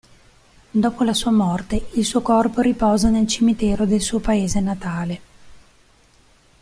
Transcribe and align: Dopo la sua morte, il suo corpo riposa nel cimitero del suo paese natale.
Dopo 0.71 1.03
la 1.03 1.13
sua 1.13 1.29
morte, 1.29 1.89
il 1.93 2.05
suo 2.05 2.23
corpo 2.23 2.61
riposa 2.61 3.09
nel 3.09 3.27
cimitero 3.27 3.85
del 3.85 4.01
suo 4.01 4.17
paese 4.17 4.59
natale. 4.59 5.21